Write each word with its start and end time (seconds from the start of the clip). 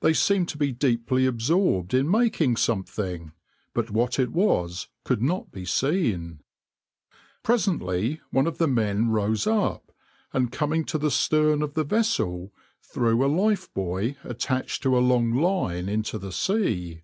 They 0.00 0.14
seemed 0.14 0.48
to 0.48 0.56
be 0.56 0.72
deeply 0.72 1.26
absorbed 1.26 1.92
in 1.92 2.10
making 2.10 2.56
something, 2.56 3.32
but 3.74 3.90
what 3.90 4.18
it 4.18 4.32
was 4.32 4.88
could 5.04 5.20
not 5.20 5.52
be 5.52 5.66
seen. 5.66 6.40
Presently 7.42 8.22
one 8.30 8.46
of 8.46 8.56
the 8.56 8.66
men 8.66 9.10
rose 9.10 9.46
up, 9.46 9.92
and 10.32 10.50
coming 10.50 10.86
to 10.86 10.96
the 10.96 11.10
stern 11.10 11.60
of 11.60 11.74
the 11.74 11.84
vessel 11.84 12.54
threw 12.80 13.22
a 13.22 13.28
lifebuoy 13.28 14.16
attached 14.24 14.82
to 14.84 14.96
a 14.96 15.00
long 15.04 15.34
line 15.34 15.90
into 15.90 16.16
the 16.18 16.32
sea. 16.32 17.02